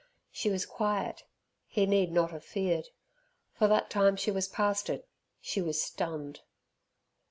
She 0.31 0.49
was 0.49 0.65
quiet, 0.65 1.25
he 1.67 1.85
need 1.85 2.11
not 2.11 2.31
have 2.31 2.43
feared, 2.43 2.87
for 3.53 3.67
that 3.67 3.91
time 3.91 4.15
she 4.15 4.31
was 4.31 4.47
past 4.47 4.89
it, 4.89 5.07
she 5.39 5.61
was 5.61 5.79
stunned. 5.79 6.39